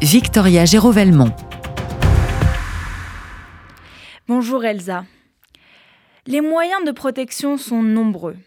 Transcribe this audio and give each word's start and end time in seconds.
Victoria 0.00 0.64
Géraud-Velmont. 0.64 1.30
Bonjour 4.26 4.64
Elsa. 4.64 5.04
Les 6.26 6.40
moyens 6.40 6.82
de 6.86 6.92
protection 6.92 7.58
sont 7.58 7.82
nombreux. 7.82 8.38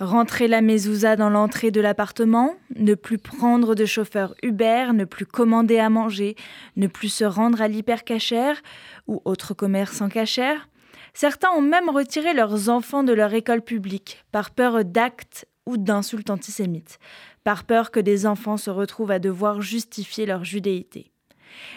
Rentrer 0.00 0.48
la 0.48 0.60
mezouza 0.60 1.14
dans 1.14 1.30
l'entrée 1.30 1.70
de 1.70 1.80
l'appartement, 1.80 2.56
ne 2.74 2.94
plus 2.94 3.18
prendre 3.18 3.76
de 3.76 3.84
chauffeur 3.84 4.34
Uber, 4.42 4.88
ne 4.92 5.04
plus 5.04 5.24
commander 5.24 5.78
à 5.78 5.88
manger, 5.88 6.34
ne 6.74 6.88
plus 6.88 7.10
se 7.10 7.24
rendre 7.24 7.62
à 7.62 7.68
l'hypercachère 7.68 8.60
ou 9.06 9.22
autre 9.24 9.54
commerce 9.54 10.00
en 10.00 10.08
cachère. 10.08 10.68
Certains 11.14 11.50
ont 11.50 11.62
même 11.62 11.90
retiré 11.90 12.34
leurs 12.34 12.70
enfants 12.70 13.04
de 13.04 13.12
leur 13.12 13.34
école 13.34 13.62
publique 13.62 14.24
par 14.32 14.50
peur 14.50 14.84
d'actes 14.84 15.46
ou 15.66 15.76
d'insultes 15.76 16.30
antisémites, 16.30 16.98
par 17.44 17.64
peur 17.64 17.90
que 17.90 18.00
des 18.00 18.26
enfants 18.26 18.56
se 18.56 18.70
retrouvent 18.70 19.10
à 19.10 19.18
devoir 19.18 19.60
justifier 19.60 20.26
leur 20.26 20.44
judéité. 20.44 21.10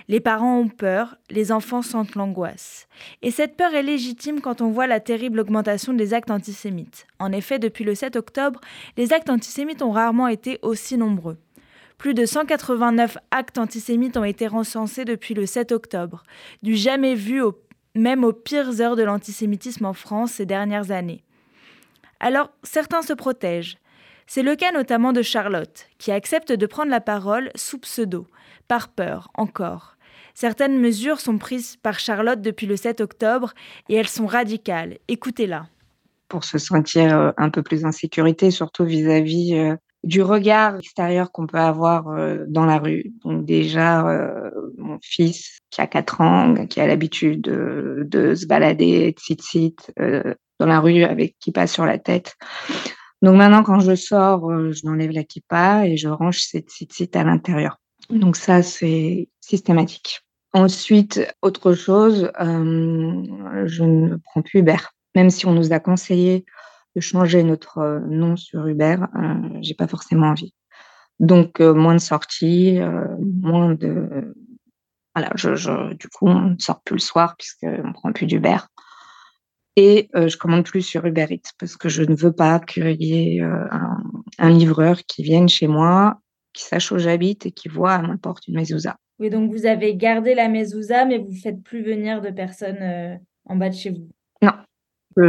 Les 0.08 0.20
parents 0.20 0.59
ont 0.59 0.68
peur, 0.68 1.16
les 1.30 1.52
enfants 1.52 1.82
sentent 1.82 2.16
l'angoisse. 2.16 2.88
Et 3.22 3.32
cette 3.32 3.55
peur 3.55 3.73
est 3.73 3.84
légitime 3.84 4.41
quand 4.41 4.62
on 4.62 4.72
voit 4.72 4.88
la 4.88 4.99
terrible 4.99 5.40
augmentation 5.40 5.94
des 5.94 6.13
actes 6.13 6.32
antisémites. 6.32 7.08
En 7.20 7.32
effet, 7.32 7.60
depuis 7.60 7.84
le 7.84 7.96
7 7.96 8.16
octobre, 8.16 8.60
les 8.98 9.13
actes 9.13 9.30
antisémites 9.30 9.82
ont 9.82 9.91
rarement 9.91 10.27
été 10.27 10.60
aussi 10.62 10.98
nombreux. 10.98 11.38
Plus 11.98 12.13
de 12.13 12.26
189 12.26 13.18
actes 13.32 13.58
antisémites 13.58 14.18
ont 14.18 14.24
été 14.24 14.48
recensés 14.48 15.05
depuis 15.05 15.34
le 15.34 15.46
7 15.46 15.71
octobre, 15.71 16.24
du 16.63 16.76
jamais 16.76 17.13
vu 17.13 17.41
même 17.94 18.24
aux 18.24 18.34
pires 18.34 18.80
heures 18.80 18.96
de 18.96 19.04
l'antisémitisme 19.04 19.85
en 19.85 19.94
France 19.94 20.34
ces 20.34 20.46
dernières 20.46 20.91
années. 20.91 21.24
Alors, 22.21 22.52
certains 22.63 23.02
se 23.02 23.13
protègent. 23.13 23.77
C'est 24.32 24.44
le 24.44 24.56
cas 24.56 24.72
notamment 24.72 25.12
de 25.12 25.24
Charlotte, 25.24 25.88
qui 25.98 26.12
accepte 26.12 26.52
de 26.52 26.66
prendre 26.68 26.92
la 26.92 27.02
parole 27.02 27.50
sous 27.56 27.80
pseudo, 27.80 28.28
par 28.68 28.90
peur 28.90 29.32
encore. 29.34 29.96
Certaines 30.36 30.80
mesures 30.80 31.20
sont 31.20 31.40
prises 31.40 31.77
par 31.77 31.98
Charlotte 31.98 32.40
depuis 32.40 32.68
le 32.68 32.76
7 32.76 33.02
octobre 33.02 33.55
et 33.90 33.96
elles 33.96 34.08
sont 34.08 34.27
radicales. 34.27 34.99
Écoutez-la. 35.08 35.66
Pour 36.27 36.44
se 36.44 36.60
sentir 36.60 37.18
euh, 37.18 37.32
un 37.38 37.49
peu 37.49 37.63
plus 37.63 37.86
en 37.86 37.91
sécurité, 37.91 38.52
surtout 38.52 38.86
vis-à-vis 38.86 39.55
euh, 39.58 39.76
du 40.04 40.21
regard 40.21 40.77
extérieur 40.77 41.32
qu'on 41.32 41.48
peut 41.48 41.58
avoir 41.58 42.10
euh, 42.10 42.46
dans 42.48 42.68
la 42.68 42.77
rue. 42.77 43.12
Donc 43.26 43.46
déjà, 43.46 44.05
mon 44.77 44.99
fils 45.02 45.58
qui 45.71 45.82
a 45.82 45.88
4 45.88 46.21
ans, 46.21 46.68
qui 46.68 46.80
a 46.80 46.86
l'habitude 46.86 47.41
de, 47.41 48.36
se 48.36 48.46
balader 48.46 49.12
de 49.12 49.41
site 49.41 49.91
dans 49.98 50.68
la 50.68 50.80
rue 50.80 51.02
avec 51.02 51.36
qui 51.40 51.52
passe 51.52 51.74
sur 51.74 51.88
la 51.88 51.98
tête, 51.98 52.38
donc 53.21 53.35
maintenant, 53.35 53.63
quand 53.63 53.79
je 53.81 53.95
sors, 53.95 54.49
euh, 54.49 54.71
je 54.71 54.87
m'enlève 54.87 55.12
la 55.12 55.23
kippa 55.23 55.85
et 55.85 55.98
je 55.98 56.07
range 56.07 56.39
cette 56.39 56.70
site 56.70 57.15
à 57.15 57.23
l'intérieur. 57.23 57.79
Donc 58.09 58.37
ça, 58.37 58.63
c'est 58.63 59.29
systématique. 59.41 60.21
Ensuite, 60.53 61.27
autre 61.41 61.73
chose, 61.73 62.31
euh, 62.40 63.65
je 63.65 63.84
ne 63.84 64.16
prends 64.16 64.41
plus 64.41 64.59
Uber. 64.59 64.78
Même 65.16 65.29
si 65.29 65.45
on 65.45 65.53
nous 65.53 65.73
a 65.73 65.79
conseillé 65.79 66.45
de 66.95 67.01
changer 67.01 67.44
notre 67.44 67.79
euh, 67.79 68.00
nom 68.00 68.35
sur 68.35 68.66
Uber, 68.66 68.97
j'ai 69.62 69.75
pas 69.75 69.88
forcément 69.88 70.28
envie. 70.28 70.53
Donc 71.19 71.59
moins 71.59 71.95
de 71.95 72.00
sorties, 72.00 72.79
moins 73.19 73.73
de 73.73 74.34
voilà, 75.13 75.31
je, 75.35 75.53
je, 75.53 75.94
du 75.95 76.07
coup 76.07 76.28
on 76.28 76.51
ne 76.51 76.57
sort 76.59 76.81
plus 76.81 76.94
le 76.94 77.01
soir 77.01 77.35
puisqu'on 77.38 77.90
ne 77.90 77.91
prend 77.91 78.13
plus 78.13 78.25
d'Uber. 78.25 78.59
Et 79.81 80.09
euh, 80.13 80.28
je 80.28 80.35
commande 80.35 80.66
plus 80.66 80.81
sur 80.81 81.06
Uber 81.06 81.28
Eats 81.30 81.53
parce 81.58 81.78
que 81.78 81.88
je 81.88 82.03
ne 82.03 82.13
veux 82.13 82.34
pas 82.34 82.59
qu'il 82.59 83.02
y 83.02 83.38
ait 83.38 83.41
euh, 83.41 83.63
un, 84.38 84.50
livreur 84.50 84.97
qui 85.08 85.24
vienne 85.24 85.47
chez 85.47 85.68
moi, 85.68 86.19
qui 86.52 86.66
sache 86.66 86.91
où 86.91 86.97
j'habite 86.97 87.46
et 87.46 87.52
qui 87.52 87.69
voit 87.69 87.94
à 87.94 88.02
m'apporte 88.02 88.46
une 88.50 88.56
mezouza. 88.56 88.97
Oui, 89.19 89.30
donc 89.30 89.53
vous 89.53 89.66
avez 89.66 89.96
gardé 89.96 90.36
la 90.36 90.50
mezouza, 90.50 91.06
mais 91.06 91.18
vous 91.18 91.31
ne 91.31 91.38
faites 91.38 91.63
plus 91.63 91.81
venir 91.81 92.19
de 92.19 92.30
personnes 92.30 92.81
euh, 92.81 93.16
en 93.46 93.56
bas 93.56 93.69
de 93.69 93.75
chez 93.75 93.91
vous. 93.91 94.09
Non. 94.41 94.52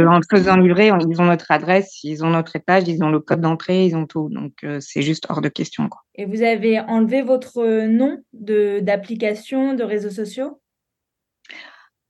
en 0.05 0.19
faisant 0.29 0.57
livrer, 0.57 0.87
ils 0.87 1.21
ont 1.21 1.25
notre 1.25 1.49
adresse, 1.49 2.03
ils 2.03 2.21
ont 2.25 2.31
notre 2.31 2.57
étage, 2.57 2.89
ils 2.89 3.01
ont 3.05 3.09
le 3.09 3.21
code 3.21 3.39
d'entrée, 3.39 3.85
ils 3.85 3.95
ont 3.95 4.05
tout. 4.05 4.27
Donc 4.29 4.65
c'est 4.81 5.01
juste 5.01 5.27
hors 5.29 5.39
de 5.39 5.47
question. 5.47 5.87
Quoi. 5.87 6.01
Et 6.15 6.25
vous 6.25 6.41
avez 6.41 6.81
enlevé 6.81 7.21
votre 7.21 7.85
nom 7.87 8.17
d'application, 8.33 9.75
de 9.75 9.83
réseaux 9.83 10.09
sociaux? 10.09 10.59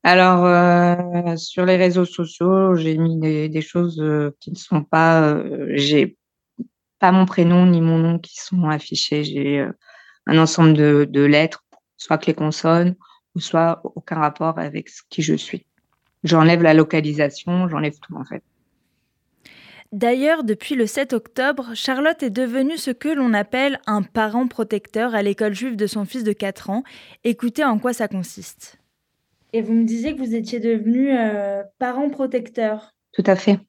Alors, 0.04 0.44
euh, 0.46 1.36
sur 1.36 1.64
les 1.64 1.76
réseaux 1.76 2.04
sociaux, 2.04 2.74
j'ai 2.74 2.98
mis 2.98 3.18
des, 3.20 3.60
choses 3.60 4.00
euh, 4.00 4.34
qui 4.40 4.50
ne 4.50 4.56
sont 4.56 4.82
pas. 4.82 5.22
Euh, 5.22 5.68
j'ai 5.74 6.16
pas 6.98 7.12
mon 7.12 7.24
prénom 7.24 7.66
ni 7.66 7.80
mon 7.80 7.98
nom 7.98 8.18
qui 8.18 8.36
sont 8.36 8.68
affichés. 8.68 9.22
J'ai 9.22 9.64
un 10.26 10.38
ensemble 10.38 10.74
de, 10.74 11.22
lettres, 11.22 11.64
soit 11.96 12.18
que 12.18 12.26
les 12.26 12.34
consonnes, 12.34 12.96
ou 13.36 13.40
soit 13.40 13.80
aucun 13.84 14.16
rapport 14.16 14.58
avec 14.58 14.90
qui 15.08 15.22
je 15.22 15.34
suis. 15.34 15.66
J'enlève 16.24 16.62
la 16.62 16.74
localisation, 16.74 17.68
j'enlève 17.68 17.98
tout 18.00 18.16
en 18.16 18.24
fait. 18.24 18.42
D'ailleurs, 19.92 20.42
depuis 20.42 20.74
le 20.74 20.86
7 20.86 21.12
octobre, 21.12 21.72
Charlotte 21.74 22.22
est 22.22 22.30
devenue 22.30 22.78
ce 22.78 22.90
que 22.90 23.08
l'on 23.08 23.34
appelle 23.34 23.78
un 23.86 24.02
parent 24.02 24.48
protecteur 24.48 25.14
à 25.14 25.22
l'école 25.22 25.54
juive 25.54 25.76
de 25.76 25.86
son 25.86 26.06
fils 26.06 26.24
de 26.24 26.32
4 26.32 26.70
ans. 26.70 26.82
Écoutez 27.24 27.64
en 27.64 27.78
quoi 27.78 27.92
ça 27.92 28.08
consiste. 28.08 28.81
Et 29.52 29.60
vous 29.60 29.74
me 29.74 29.84
disiez 29.84 30.14
que 30.14 30.20
vous 30.20 30.34
étiez 30.34 30.60
devenu 30.60 31.16
euh, 31.16 31.62
parent 31.78 32.08
protecteur. 32.08 32.92
Tout 33.12 33.24
à 33.26 33.36
fait. 33.36 33.60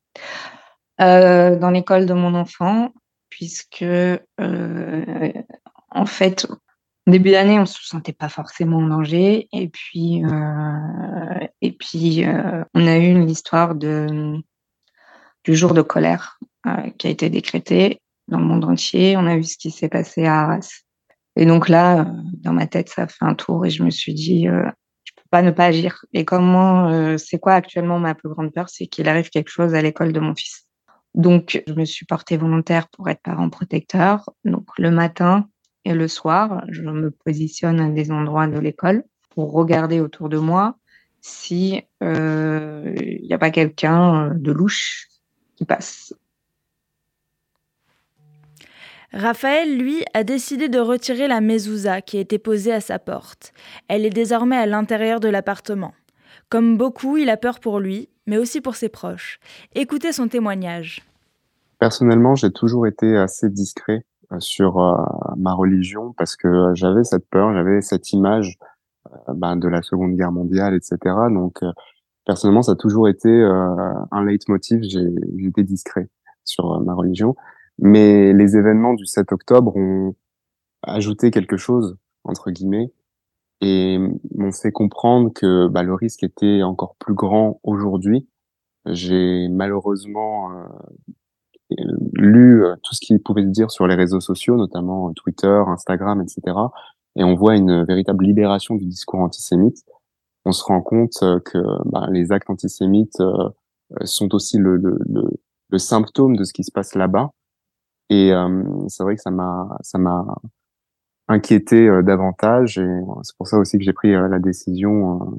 Euh, 1.01 1.57
dans 1.57 1.71
l'école 1.71 2.05
de 2.05 2.13
mon 2.13 2.35
enfant, 2.35 2.93
puisque 3.29 3.83
euh, 3.83 5.33
en 5.89 6.05
fait, 6.05 6.47
au 7.05 7.11
début 7.11 7.31
d'année, 7.31 7.57
on 7.57 7.61
ne 7.61 7.65
se 7.65 7.85
sentait 7.85 8.13
pas 8.13 8.29
forcément 8.29 8.77
en 8.77 8.87
danger. 8.87 9.49
Et 9.51 9.67
puis, 9.67 10.23
et 11.61 11.71
puis 11.73 12.23
on 12.73 12.87
a 12.87 12.97
eu 12.97 13.25
l'histoire 13.25 13.75
du 13.75 14.43
jour 15.47 15.73
de 15.73 15.81
colère 15.81 16.39
qui 16.97 17.07
a 17.07 17.09
été 17.09 17.29
décrété 17.29 17.99
dans 18.29 18.39
le 18.39 18.45
monde 18.45 18.63
entier. 18.63 19.17
On 19.17 19.25
a 19.25 19.35
vu 19.35 19.43
ce 19.43 19.57
qui 19.57 19.71
s'est 19.71 19.89
passé 19.89 20.25
à 20.25 20.43
Arras. 20.43 20.83
Et 21.35 21.45
donc 21.45 21.67
là, 21.67 22.07
dans 22.35 22.53
ma 22.53 22.67
tête, 22.67 22.87
ça 22.87 23.03
a 23.03 23.07
fait 23.07 23.25
un 23.25 23.35
tour 23.35 23.65
et 23.65 23.69
je 23.69 23.83
me 23.83 23.89
suis 23.89 24.13
dit, 24.13 24.47
pas 25.33 25.41
ne 25.41 25.49
pas 25.49 25.65
agir. 25.65 26.05
Et 26.13 26.25
comment, 26.25 26.89
euh, 26.89 27.17
c'est 27.17 27.39
quoi 27.39 27.53
actuellement 27.53 27.97
ma 27.97 28.13
plus 28.13 28.29
grande 28.29 28.53
peur 28.53 28.69
C'est 28.69 28.85
qu'il 28.85 29.09
arrive 29.09 29.31
quelque 29.31 29.49
chose 29.49 29.73
à 29.73 29.81
l'école 29.81 30.13
de 30.13 30.19
mon 30.19 30.35
fils. 30.35 30.67
Donc, 31.15 31.63
je 31.65 31.73
me 31.73 31.85
suis 31.85 32.05
portée 32.05 32.37
volontaire 32.37 32.87
pour 32.89 33.09
être 33.09 33.23
parent 33.23 33.49
protecteur. 33.49 34.29
Donc, 34.45 34.67
le 34.77 34.91
matin 34.91 35.49
et 35.85 35.95
le 35.95 36.07
soir, 36.07 36.63
je 36.69 36.83
me 36.83 37.09
positionne 37.09 37.79
à 37.79 37.89
des 37.89 38.11
endroits 38.11 38.45
de 38.45 38.59
l'école 38.59 39.05
pour 39.31 39.53
regarder 39.53 40.01
autour 40.01 40.29
de 40.29 40.37
moi 40.37 40.77
si 41.21 41.77
il 41.77 41.83
euh, 42.03 42.93
n'y 43.23 43.33
a 43.33 43.39
pas 43.39 43.49
quelqu'un 43.49 44.35
de 44.35 44.51
louche 44.51 45.07
qui 45.55 45.65
passe. 45.65 46.13
Raphaël, 49.13 49.77
lui, 49.77 50.03
a 50.15 50.23
décidé 50.23 50.69
de 50.69 50.79
retirer 50.79 51.27
la 51.27 51.39
mezouza 51.39 52.01
qui 52.01 52.17
était 52.17 52.39
posée 52.39 52.73
à 52.73 52.81
sa 52.81 52.97
porte. 52.97 53.53
Elle 53.87 54.07
est 54.07 54.09
désormais 54.09 54.57
à 54.57 54.65
l'intérieur 54.65 55.19
de 55.19 55.27
l'appartement. 55.27 55.93
Comme 56.49 56.77
beaucoup, 56.77 57.17
il 57.17 57.29
a 57.29 57.37
peur 57.37 57.59
pour 57.59 57.79
lui, 57.79 58.09
mais 58.25 58.39
aussi 58.39 58.59
pour 58.59 58.75
ses 58.75 58.89
proches. 58.89 59.39
Écoutez 59.75 60.13
son 60.13 60.27
témoignage. 60.27 61.03
Personnellement, 61.77 62.33
j'ai 62.33 62.51
toujours 62.51 62.87
été 62.87 63.15
assez 63.15 63.49
discret 63.49 64.03
euh, 64.31 64.39
sur 64.39 64.79
euh, 64.81 64.95
ma 65.37 65.53
religion 65.53 66.13
parce 66.17 66.35
que 66.35 66.71
j'avais 66.73 67.03
cette 67.03 67.29
peur, 67.29 67.53
j'avais 67.53 67.81
cette 67.81 68.13
image 68.13 68.57
euh, 69.11 69.33
ben, 69.35 69.57
de 69.57 69.67
la 69.67 69.83
Seconde 69.83 70.15
Guerre 70.15 70.31
mondiale, 70.31 70.73
etc. 70.73 70.97
Donc, 71.29 71.59
personnellement, 72.25 72.63
ça 72.63 72.71
a 72.71 72.75
toujours 72.75 73.07
été 73.07 73.29
un 73.29 74.25
leitmotiv. 74.25 74.81
J'ai 74.81 75.07
été 75.45 75.61
discret 75.63 76.09
sur 76.45 76.79
ma 76.81 76.95
religion. 76.95 77.35
Mais 77.79 78.33
les 78.33 78.55
événements 78.55 78.93
du 78.93 79.05
7 79.05 79.31
octobre 79.31 79.75
ont 79.75 80.15
ajouté 80.83 81.31
quelque 81.31 81.57
chose, 81.57 81.97
entre 82.23 82.51
guillemets, 82.51 82.93
et 83.61 83.97
m'ont 84.35 84.51
fait 84.51 84.71
comprendre 84.71 85.31
que 85.33 85.67
bah, 85.67 85.83
le 85.83 85.93
risque 85.93 86.23
était 86.23 86.63
encore 86.63 86.95
plus 86.99 87.13
grand 87.13 87.59
aujourd'hui. 87.63 88.27
J'ai 88.85 89.47
malheureusement 89.49 90.51
euh, 90.51 91.75
lu 92.13 92.65
euh, 92.65 92.75
tout 92.83 92.93
ce 92.93 92.99
qui 93.01 93.17
pouvait 93.17 93.45
dire 93.45 93.71
sur 93.71 93.87
les 93.87 93.95
réseaux 93.95 94.19
sociaux, 94.19 94.57
notamment 94.57 95.13
Twitter, 95.13 95.63
Instagram, 95.67 96.21
etc. 96.21 96.57
Et 97.15 97.23
on 97.23 97.35
voit 97.35 97.55
une 97.55 97.85
véritable 97.85 98.25
libération 98.25 98.75
du 98.75 98.85
discours 98.85 99.21
antisémite. 99.21 99.85
On 100.45 100.51
se 100.51 100.63
rend 100.63 100.81
compte 100.81 101.19
que 101.45 101.59
bah, 101.85 102.07
les 102.11 102.33
actes 102.33 102.49
antisémites 102.49 103.21
euh, 103.21 103.49
sont 104.03 104.35
aussi 104.35 104.57
le 104.57 104.83
symptôme 105.77 106.35
de 106.35 106.43
ce 106.43 106.51
qui 106.53 106.63
se 106.63 106.71
passe 106.71 106.95
là-bas 106.95 107.31
et 108.13 108.31
euh, 108.31 108.63
c'est 108.89 109.01
vrai 109.01 109.15
que 109.15 109.21
ça 109.21 109.31
m'a 109.31 109.75
ça 109.81 109.97
m'a 109.97 110.23
inquiété 111.27 111.87
euh, 111.87 112.03
davantage 112.03 112.77
et 112.77 112.99
c'est 113.23 113.35
pour 113.37 113.47
ça 113.47 113.57
aussi 113.57 113.79
que 113.79 113.83
j'ai 113.83 113.93
pris 113.93 114.13
euh, 114.13 114.27
la 114.27 114.37
décision 114.37 115.35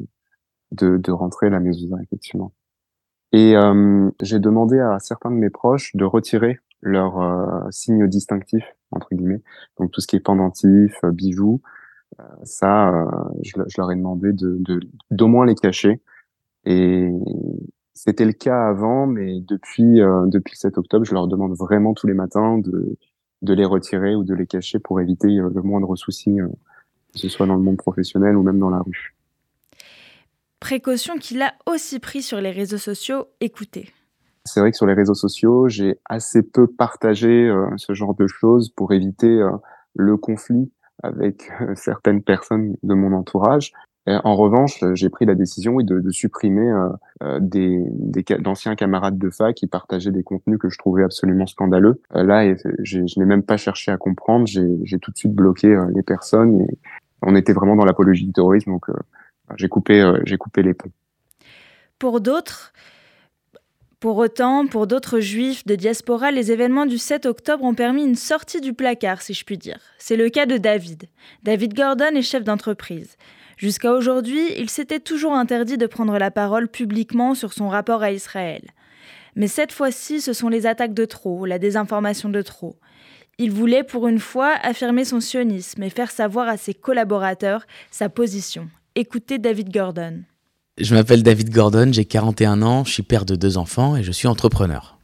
de, 0.73 0.97
de 0.97 1.13
rentrer 1.13 1.47
à 1.47 1.51
la 1.51 1.61
maison 1.61 1.97
effectivement. 2.03 2.53
Et 3.33 3.55
j'ai 4.23 4.39
demandé 4.39 4.79
à 4.79 5.01
certains 5.01 5.31
de 5.33 5.37
mes 5.37 5.51
proches 5.51 5.97
de 5.97 6.05
retirer 6.05 6.61
leurs 6.83 7.67
signes 7.73 8.07
distinctifs 8.07 8.77
entre 8.93 9.09
guillemets. 9.13 9.43
Donc 9.77 9.91
tout 9.91 10.01
ce 10.01 10.07
qui 10.07 10.15
est 10.15 10.21
pendentif, 10.21 10.95
bijoux, 11.05 11.61
ça, 12.45 12.93
je, 13.43 13.55
je, 13.67 13.81
leur 13.81 13.91
ai 13.91 13.97
demandé 13.97 14.33
de 14.33 14.63
d'au 15.11 15.27
moins 15.27 15.47
les 15.47 15.57
cacher. 15.57 16.01
Et 16.65 17.11
c'était 17.95 18.25
le 18.25 18.33
cas 18.33 18.69
avant, 18.69 19.07
mais 19.07 19.41
depuis 19.41 20.01
depuis 20.01 20.53
le 20.53 20.57
7 20.57 20.79
octobre, 20.79 21.05
je 21.05 21.15
leur 21.15 21.27
demande 21.27 21.57
vraiment 21.57 21.95
tous 21.95 22.07
les 22.07 22.15
matins 22.15 22.59
de 22.59 22.97
de 23.43 23.55
les 23.55 23.65
retirer 23.65 24.15
ou 24.15 24.25
de 24.25 24.35
les 24.35 24.47
cacher 24.47 24.79
pour 24.79 25.01
éviter 25.01 25.29
le 25.29 25.63
moindre 25.63 25.97
souci, 25.97 26.37
que 27.13 27.19
ce 27.19 27.29
soit 27.29 27.47
dans 27.47 27.57
le 27.57 27.63
monde 27.63 27.77
professionnel 27.77 28.37
ou 28.37 28.43
même 28.43 28.59
dans 28.59 28.71
la 28.71 28.81
rue. 28.81 29.15
Précaution 30.65 31.19
qu'il 31.19 31.43
a 31.43 31.53
aussi 31.67 31.99
pris 31.99 32.23
sur 32.23 32.41
les 32.41 32.51
réseaux 32.51 32.79
sociaux, 32.79 33.27
écoutez. 33.43 33.91
C'est 34.47 34.61
vrai 34.61 34.71
que 34.71 34.77
sur 34.79 34.87
les 34.87 34.95
réseaux 34.95 35.15
sociaux, 35.15 35.69
j'ai 35.69 35.99
assez 36.07 36.43
peu 36.43 36.67
partagé 36.67 37.29
euh, 37.29 37.67
ce 37.77 37.93
genre 37.93 38.15
de 38.15 38.27
choses 38.27 38.71
pour 38.71 38.95
éviter 38.95 39.29
euh, 39.29 39.51
le 39.95 40.17
conflit 40.17 40.73
avec 41.03 41.51
euh, 41.61 41.75
certaines 41.75 42.23
personnes 42.23 42.77
de 42.83 42.95
mon 42.95 43.13
entourage. 43.13 43.75
En 44.07 44.37
revanche, 44.37 44.85
j'ai 44.95 45.09
pris 45.09 45.25
la 45.25 45.35
décision 45.35 45.77
de, 45.77 46.11
supprimer 46.11 46.71
des, 47.41 47.83
des 47.89 48.23
d'anciens 48.39 48.77
camarades 48.77 49.17
de 49.17 49.31
fac 49.31 49.55
qui 49.55 49.67
partageaient 49.67 50.11
des 50.11 50.23
contenus 50.23 50.59
que 50.59 50.69
je 50.69 50.77
trouvais 50.77 51.05
absolument 51.05 51.47
scandaleux. 51.47 52.03
là, 52.13 52.55
je 52.81 53.19
n'ai 53.19 53.25
même 53.25 53.43
pas 53.43 53.57
cherché 53.57 53.91
à 53.91 53.97
comprendre. 53.97 54.47
J'ai 54.47 54.99
tout 54.99 55.11
de 55.11 55.17
suite 55.17 55.33
bloqué 55.33 55.75
les 55.95 56.03
personnes. 56.03 56.61
Et 56.61 56.79
on 57.23 57.35
était 57.35 57.55
vraiment 57.55 57.77
dans 57.77 57.87
l'apologie 57.87 58.27
du 58.27 58.33
terrorisme, 58.33 58.73
donc 58.73 58.91
j'ai 59.57 59.69
coupé, 59.69 60.01
euh, 60.01 60.21
j'ai 60.25 60.37
coupé 60.37 60.63
les 60.63 60.75
ponts. 60.75 60.91
Pour 61.99 62.21
d'autres, 62.21 62.73
pour 64.05 64.19
autant, 64.19 64.67
pour 64.67 64.87
d'autres 64.87 65.19
juifs 65.19 65.65
de 65.65 65.77
diaspora, 65.77 66.31
les 66.31 66.53
événements 66.53 66.85
du 66.85 66.99
7 66.99 67.25
octobre 67.25 67.65
ont 67.65 67.73
permis 67.73 68.05
une 68.05 68.17
sortie 68.17 68.61
du 68.61 68.75
placard, 68.75 69.23
si 69.23 69.33
je 69.33 69.47
puis 69.47 69.57
dire. 69.57 69.79
C'est 69.97 70.17
le 70.19 70.29
cas 70.29 70.45
de 70.45 70.59
David. 70.59 71.05
David 71.43 71.73
Gordon 71.73 72.15
est 72.15 72.21
chef 72.21 72.45
d'entreprise. 72.45 73.17
Jusqu'à 73.57 73.95
aujourd'hui, 73.95 74.43
il 74.59 74.69
s'était 74.69 75.01
toujours 75.01 75.33
interdit 75.33 75.79
de 75.79 75.87
prendre 75.87 76.19
la 76.19 76.31
parole 76.31 76.69
publiquement 76.69 77.35
sur 77.35 77.55
son 77.55 77.71
rapport 77.71 78.03
à 78.03 78.13
Israël. 78.13 78.61
Mais 79.37 79.49
cette 79.49 79.73
fois-ci, 79.73 80.21
ce 80.21 80.35
sont 80.35 80.51
les 80.51 80.67
attaques 80.67 80.93
de 80.93 81.07
trop, 81.07 81.47
la 81.47 81.59
désinformation 81.59 82.29
de 82.29 82.43
trop. 82.43 82.77
Il 83.39 83.53
voulait 83.53 83.85
pour 83.85 84.07
une 84.07 84.21
fois 84.21 84.53
affirmer 84.63 85.07
son 85.07 85.21
sionisme 85.21 85.83
et 85.83 85.89
faire 85.89 86.11
savoir 86.11 86.47
à 86.47 86.59
ses 86.59 86.75
collaborateurs 86.75 87.65
sa 87.91 88.11
position. 88.11 88.69
Écoutez 88.97 89.39
David 89.39 89.73
Gordon. 89.73 90.25
Je 90.77 90.93
m'appelle 90.93 91.23
David 91.23 91.51
Gordon, 91.51 91.93
j'ai 91.93 92.05
41 92.05 92.61
ans, 92.63 92.85
je 92.85 92.91
suis 92.91 93.05
père 93.05 93.25
de 93.25 93.37
deux 93.37 93.59
enfants 93.59 93.95
et 93.95 94.03
je 94.03 94.11
suis 94.11 94.27
entrepreneur. 94.27 94.99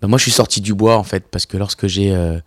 Ben, 0.00 0.06
moi, 0.06 0.18
je 0.18 0.22
suis 0.22 0.30
sorti 0.30 0.60
du 0.60 0.72
bois 0.72 0.98
en 0.98 1.02
fait, 1.02 1.24
parce 1.28 1.46
que 1.46 1.56
lorsque 1.56 1.88
j'ai 1.88 2.14
euh, 2.14 2.38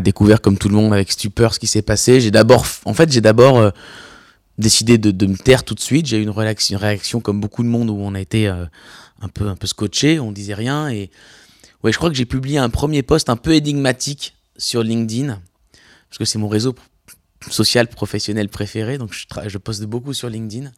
découvert 0.00 0.40
comme 0.40 0.56
tout 0.56 0.68
le 0.68 0.76
monde 0.76 0.92
avec 0.92 1.10
stupeur 1.10 1.54
ce 1.54 1.58
qui 1.58 1.66
s'est 1.66 1.82
passé, 1.82 2.20
j'ai 2.20 2.30
d'abord, 2.30 2.64
en 2.84 2.94
fait, 2.94 3.10
j'ai 3.10 3.20
d'abord 3.20 3.58
euh, 3.58 3.70
décidé 4.58 4.96
de, 4.96 5.26
me 5.26 5.36
taire 5.36 5.64
tout 5.64 5.74
de 5.74 5.80
suite. 5.80 6.06
J'ai 6.06 6.18
eu 6.18 6.22
une 6.22 6.30
réaction, 6.30 6.78
une 6.78 6.84
réaction, 6.84 7.20
comme 7.20 7.40
beaucoup 7.40 7.64
de 7.64 7.68
monde 7.68 7.90
où 7.90 7.96
on 7.98 8.14
a 8.14 8.20
été 8.20 8.46
euh, 8.46 8.64
un 9.20 9.28
peu 9.28 9.48
un 9.48 9.56
peu 9.56 9.66
scotché, 9.66 10.20
on 10.20 10.30
disait 10.30 10.54
rien 10.54 10.88
et 10.88 11.10
ouais, 11.82 11.90
je 11.90 11.96
crois 11.96 12.10
que 12.10 12.16
j'ai 12.16 12.26
publié 12.26 12.58
un 12.58 12.70
premier 12.70 13.02
post 13.02 13.28
un 13.28 13.36
peu 13.36 13.54
énigmatique 13.54 14.36
sur 14.56 14.84
LinkedIn 14.84 15.40
parce 16.08 16.18
que 16.18 16.24
c'est 16.24 16.38
mon 16.38 16.48
réseau 16.48 16.76
social 17.50 17.88
professionnel 17.88 18.48
préféré, 18.48 18.98
donc 18.98 19.12
je, 19.12 19.58
poste 19.58 19.84
beaucoup 19.84 20.12
sur 20.12 20.28
LinkedIn. 20.28 20.70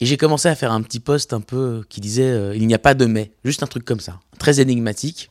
Et 0.00 0.06
j'ai 0.06 0.16
commencé 0.16 0.48
à 0.48 0.54
faire 0.54 0.72
un 0.72 0.82
petit 0.82 1.00
post 1.00 1.32
un 1.32 1.40
peu 1.40 1.82
qui 1.88 2.00
disait 2.00 2.30
euh, 2.30 2.54
Il 2.54 2.66
n'y 2.66 2.74
a 2.74 2.78
pas 2.78 2.94
de 2.94 3.06
mais, 3.06 3.32
juste 3.44 3.62
un 3.62 3.66
truc 3.66 3.84
comme 3.84 4.00
ça, 4.00 4.20
très 4.38 4.60
énigmatique. 4.60 5.30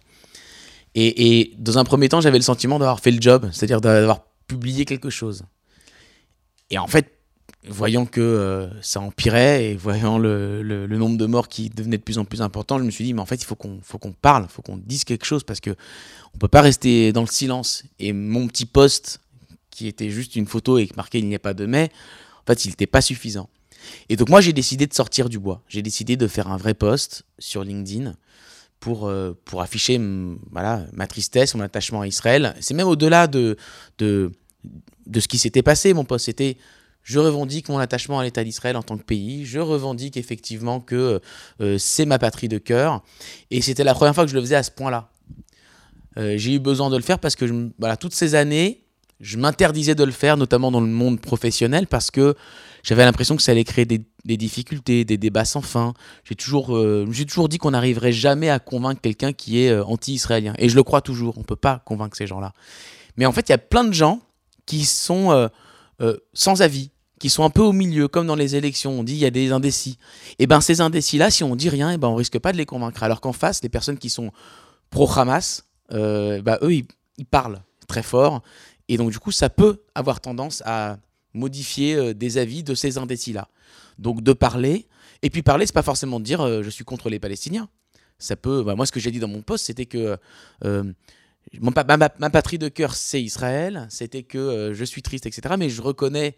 Et, 0.96 1.40
et 1.40 1.56
dans 1.60 1.78
un 1.78 1.84
premier 1.84 2.10
temps, 2.10 2.22
j'avais 2.22 2.38
le 2.38 2.44
sentiment 2.44 2.80
d'avoir 2.80 3.00
fait 3.00 3.12
le 3.12 3.22
job, 3.22 3.50
c'est-à-dire 3.52 3.82
d'avoir 3.82 4.22
publié 4.48 4.86
quelque 4.86 5.10
chose. 5.10 5.44
Et 6.72 6.78
en 6.78 6.88
fait, 6.88 7.16
voyant 7.68 8.06
que 8.06 8.22
euh, 8.22 8.82
ça 8.82 9.00
empirait 9.00 9.66
et 9.66 9.76
voyant 9.76 10.18
le, 10.18 10.88
nombre 10.88 11.18
de 11.18 11.26
morts 11.26 11.48
qui 11.48 11.70
devenait 11.70 11.98
de 11.98 12.04
plus 12.04 12.18
en 12.18 12.26
plus 12.26 12.42
important, 12.42 12.78
je 12.80 12.84
me 12.84 12.92
suis 12.92 13.04
dit, 13.04 13.14
mais 13.14 13.22
en 13.22 13.26
fait, 13.26 13.42
il 13.42 13.46
faut 13.46 13.56
qu'on 13.56 13.80
qu'on 13.80 14.12
parle, 14.12 14.46
il 14.50 14.52
faut 14.52 14.62
qu'on 14.62 14.78
dise 14.78 15.04
quelque 15.04 15.26
chose 15.26 15.44
parce 15.44 15.60
que 15.60 15.72
on 16.34 16.38
peut 16.38 16.48
pas 16.48 16.62
rester 16.62 17.12
dans 17.12 17.22
le 17.22 17.28
silence. 17.28 17.84
Et 18.00 18.14
mon 18.14 18.48
petit 18.48 18.66
post 18.66 19.20
qui 19.76 19.88
était 19.88 20.10
juste 20.10 20.36
une 20.36 20.48
photo 20.48 20.78
et 20.78 20.90
marqué 20.96 21.20
il 21.20 21.28
n'y 21.28 21.36
a 21.36 21.40
pas 21.40 21.54
de 21.54 21.66
mai, 21.66 21.92
en 22.42 22.46
fait, 22.48 22.66
il 22.66 22.70
n'était 22.70 22.88
pas 22.88 23.02
suffisant. 23.02 23.50
Et 24.10 24.16
donc 24.16 24.30
moi, 24.30 24.42
j'ai 24.42 24.54
décidé 24.54 24.88
de 24.88 24.94
sortir 24.94 25.30
du 25.30 25.38
bois. 25.38 25.62
J'ai 25.68 25.82
décidé 25.82 26.18
de 26.18 26.28
faire 26.28 26.48
un 26.48 26.58
vrai 26.58 26.74
post 26.74 27.24
sur 27.38 27.64
LinkedIn 27.64 28.16
pour, 28.80 29.08
euh, 29.08 29.34
pour 29.46 29.62
afficher 29.62 30.00
voilà, 30.52 30.86
ma 30.94 31.08
tristesse, 31.08 31.54
mon 31.56 31.62
attachement 31.62 32.02
à 32.02 32.08
Israël. 32.08 32.56
C'est 32.62 32.74
même 32.74 32.88
au-delà 32.88 33.28
de, 33.28 33.58
de, 34.00 34.32
de 35.06 35.20
ce 35.20 35.28
qui 35.28 35.38
s'était 35.38 35.64
passé, 35.64 35.94
mon 35.94 36.06
post. 36.06 36.26
C'était 36.26 36.58
je 37.04 37.20
revendique 37.20 37.70
mon 37.70 37.78
attachement 37.78 38.20
à 38.20 38.24
l'État 38.24 38.44
d'Israël 38.44 38.76
en 38.76 38.82
tant 38.82 38.98
que 38.98 39.04
pays. 39.04 39.46
Je 39.46 39.60
revendique 39.60 40.18
effectivement 40.18 40.80
que 40.80 41.22
euh, 41.62 41.78
c'est 41.78 42.06
ma 42.06 42.18
patrie 42.18 42.48
de 42.48 42.58
cœur. 42.58 43.04
Et 43.52 43.62
c'était 43.62 43.84
la 43.84 43.94
première 43.94 44.16
fois 44.16 44.26
que 44.26 44.32
je 44.32 44.36
le 44.36 44.42
faisais 44.42 44.56
à 44.56 44.64
ce 44.64 44.72
point-là. 44.72 45.12
Euh, 46.18 46.36
j'ai 46.38 46.56
eu 46.56 46.60
besoin 46.60 46.90
de 46.90 46.98
le 46.98 47.04
faire 47.04 47.20
parce 47.20 47.36
que 47.36 47.72
voilà, 47.78 47.96
toutes 47.96 48.16
ces 48.16 48.34
années, 48.34 48.85
je 49.20 49.38
m'interdisais 49.38 49.96
de 49.96 50.04
le 50.04 50.12
faire, 50.12 50.38
notamment 50.38 50.72
dans 50.72 50.82
le 50.82 50.88
monde 50.88 51.20
professionnel, 51.20 51.88
parce 51.88 52.12
que 52.12 52.36
j'avais 52.84 53.06
l'impression 53.06 53.36
que 53.36 53.42
ça 53.42 53.52
allait 53.52 53.64
créer 53.64 53.86
des, 53.86 54.38
difficultés, 54.38 55.06
des 55.06 55.18
débats 55.18 55.46
sans 55.46 55.62
fin. 55.62 55.94
J'ai 56.24 56.36
toujours, 56.36 56.76
euh, 56.76 57.08
j'ai 57.12 57.26
toujours 57.26 57.50
dit 57.50 57.58
qu'on 57.58 57.72
n'arriverait 57.72 58.12
jamais 58.12 58.50
à 58.50 58.60
convaincre 58.60 59.02
quelqu'un 59.02 59.34
qui 59.34 59.62
est 59.62 59.70
euh, 59.70 59.84
anti-israélien. 59.86 60.54
Et 60.60 60.70
je 60.70 60.76
le 60.76 60.84
crois 60.84 61.02
toujours, 61.02 61.38
on 61.38 61.42
ne 61.42 61.46
peut 61.46 61.56
pas 61.56 61.82
convaincre 61.86 62.16
ces 62.16 62.28
gens-là. 62.28 62.54
Mais 63.18 63.26
en 63.26 63.32
fait, 63.32 63.50
il 63.50 63.54
y 63.54 63.56
a 63.56 63.60
plein 63.60 63.86
de 63.86 63.94
gens 63.94 64.20
qui 64.66 64.86
sont 64.86 65.50
euh, 66.02 66.18
sans 66.34 66.62
avis, 66.62 66.92
qui 67.20 67.30
sont 67.30 67.44
un 67.44 67.50
peu 67.50 67.62
au 67.62 67.72
milieu, 67.72 68.08
comme 68.08 68.28
dans 68.28 68.36
les 68.36 68.56
élections. 68.56 69.00
On 69.00 69.04
dit 69.04 69.14
il 69.14 69.20
y 69.20 69.26
a 69.26 69.32
des 69.32 69.52
indécis. 69.52 69.98
Et 70.32 70.44
eh 70.44 70.48
bien 70.48 70.60
ces 70.60 70.82
indécis-là, 70.82 71.32
si 71.32 71.44
on 71.44 71.56
dit 71.56 71.70
rien, 71.70 71.90
et 71.92 71.96
eh 71.96 71.98
ben 71.98 72.10
on 72.10 72.16
risque 72.16 72.38
pas 72.38 72.52
de 72.52 72.58
les 72.58 72.66
convaincre. 72.66 73.02
Alors 73.02 73.22
qu'en 73.22 73.34
face, 73.34 73.64
les 73.64 73.70
personnes 73.70 73.98
qui 73.98 74.10
sont 74.10 74.32
pro-Hamas, 74.90 75.66
bah, 75.90 76.60
eux, 76.62 76.74
ils 76.74 77.26
parlent 77.26 77.62
très 77.88 78.04
fort 78.04 78.42
et 78.88 78.98
donc, 78.98 79.12
du 79.12 79.20
coup, 79.20 79.32
ça 79.32 79.50
peut 79.50 79.82
avoir 79.96 80.22
tendance 80.22 80.62
à 80.66 80.98
modifier 81.34 81.96
euh, 81.96 82.14
des 82.14 82.38
avis 82.38 82.64
de 82.64 82.76
ces 82.76 82.98
indécis-là. 82.98 83.50
Donc, 83.98 84.22
de 84.22 84.34
parler. 84.34 84.88
Et 85.22 85.30
puis, 85.30 85.42
parler, 85.42 85.66
c'est 85.66 85.74
pas 85.74 85.82
forcément 85.82 86.20
de 86.20 86.26
dire 86.26 86.42
euh, 86.42 86.64
je 86.64 86.70
suis 86.70 86.86
contre 86.86 87.10
les 87.10 87.20
Palestiniens. 87.20 87.70
Ça 88.20 88.36
peut. 88.36 88.64
Bah, 88.64 88.76
moi, 88.76 88.86
ce 88.86 88.92
que 88.92 89.00
j'ai 89.00 89.12
dit 89.12 89.20
dans 89.20 89.28
mon 89.28 89.42
post, 89.42 89.66
c'était 89.66 89.86
que. 89.86 90.18
Euh, 90.64 90.84
ma, 91.60 92.30
patrie 92.30 92.58
de 92.58 92.70
cœur, 92.70 92.96
c'est 92.96 93.22
Israël. 93.22 93.88
C'était 93.90 94.24
que 94.24 94.72
je 94.74 94.86
suis 94.86 95.02
triste, 95.02 95.26
etc. 95.26 95.56
Mais 95.58 95.70
je 95.70 95.82
reconnais 95.82 96.36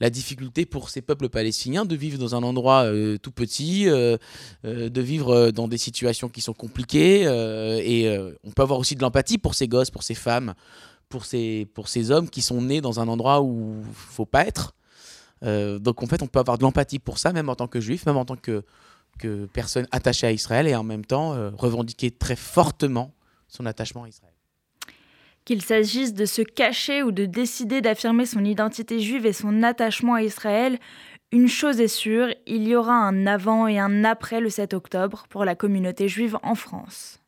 la 0.00 0.10
difficulté 0.10 0.66
pour 0.66 0.88
ces 0.88 1.00
peuples 1.00 1.28
palestiniens 1.28 1.84
de 1.84 1.94
vivre 1.94 2.18
dans 2.18 2.34
un 2.34 2.42
endroit 2.42 2.90
tout 3.22 3.30
petit, 3.30 3.84
de 3.84 5.00
vivre 5.00 5.52
dans 5.52 5.68
des 5.68 5.78
situations 5.78 6.28
qui 6.28 6.40
sont 6.40 6.54
compliquées. 6.54 7.22
et 7.22 8.18
on 8.42 8.50
peut 8.50 8.62
avoir 8.62 8.80
aussi 8.80 8.96
de 8.96 9.00
l'empathie 9.00 9.38
pour 9.38 9.54
ces 9.54 9.68
gosses, 9.68 9.92
pour 9.92 10.02
ces 10.02 10.16
femmes, 10.16 10.54
pour 11.12 11.26
ces, 11.26 11.68
pour 11.74 11.88
ces 11.88 12.10
hommes 12.10 12.30
qui 12.30 12.40
sont 12.40 12.62
nés 12.62 12.80
dans 12.80 12.98
un 12.98 13.06
endroit 13.06 13.42
où 13.42 13.84
faut 13.92 14.24
pas 14.24 14.46
être. 14.46 14.74
Euh, 15.42 15.78
donc 15.78 16.02
en 16.02 16.06
fait, 16.06 16.22
on 16.22 16.26
peut 16.26 16.38
avoir 16.38 16.56
de 16.56 16.62
l'empathie 16.62 16.98
pour 16.98 17.18
ça, 17.18 17.34
même 17.34 17.50
en 17.50 17.54
tant 17.54 17.68
que 17.68 17.80
juif, 17.80 18.06
même 18.06 18.16
en 18.16 18.24
tant 18.24 18.36
que, 18.36 18.64
que 19.18 19.44
personne 19.52 19.86
attachée 19.90 20.26
à 20.26 20.32
Israël, 20.32 20.66
et 20.66 20.74
en 20.74 20.84
même 20.84 21.04
temps 21.04 21.34
euh, 21.34 21.50
revendiquer 21.54 22.10
très 22.10 22.34
fortement 22.34 23.12
son 23.46 23.66
attachement 23.66 24.04
à 24.04 24.08
Israël. 24.08 24.32
Qu'il 25.44 25.60
s'agisse 25.60 26.14
de 26.14 26.24
se 26.24 26.40
cacher 26.40 27.02
ou 27.02 27.12
de 27.12 27.26
décider 27.26 27.82
d'affirmer 27.82 28.24
son 28.24 28.42
identité 28.42 28.98
juive 28.98 29.26
et 29.26 29.34
son 29.34 29.62
attachement 29.62 30.14
à 30.14 30.22
Israël, 30.22 30.78
une 31.30 31.48
chose 31.48 31.78
est 31.80 31.88
sûre, 31.88 32.28
il 32.46 32.66
y 32.66 32.74
aura 32.74 32.94
un 32.94 33.26
avant 33.26 33.66
et 33.66 33.78
un 33.78 34.04
après 34.04 34.40
le 34.40 34.48
7 34.48 34.72
octobre 34.72 35.24
pour 35.28 35.44
la 35.44 35.56
communauté 35.56 36.08
juive 36.08 36.38
en 36.42 36.54
France. 36.54 37.18